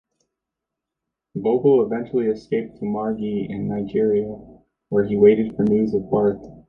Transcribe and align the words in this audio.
Vogel 1.35 1.85
eventually 1.85 2.25
escaped 2.25 2.77
to 2.79 2.85
Marghi 2.85 3.45
in 3.47 3.67
Nigeria 3.67 4.35
where 4.89 5.03
he 5.07 5.15
waited 5.15 5.55
for 5.55 5.61
news 5.61 5.93
of 5.93 6.09
Barth. 6.09 6.43